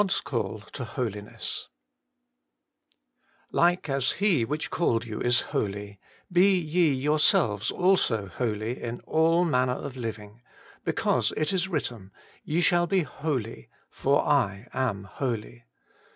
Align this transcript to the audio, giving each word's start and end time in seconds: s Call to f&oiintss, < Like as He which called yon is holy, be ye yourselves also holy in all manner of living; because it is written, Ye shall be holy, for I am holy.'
s 0.09 0.19
Call 0.19 0.61
to 0.71 0.81
f&oiintss, 0.81 1.65
< 2.17 3.61
Like 3.61 3.87
as 3.87 4.13
He 4.13 4.43
which 4.43 4.71
called 4.71 5.05
yon 5.05 5.21
is 5.21 5.41
holy, 5.41 5.99
be 6.31 6.57
ye 6.57 6.91
yourselves 6.91 7.69
also 7.69 8.25
holy 8.25 8.81
in 8.81 8.99
all 9.01 9.45
manner 9.45 9.73
of 9.73 9.95
living; 9.97 10.41
because 10.83 11.33
it 11.37 11.53
is 11.53 11.67
written, 11.67 12.11
Ye 12.43 12.61
shall 12.61 12.87
be 12.87 13.01
holy, 13.01 13.69
for 13.91 14.25
I 14.27 14.69
am 14.73 15.03
holy.' 15.03 15.65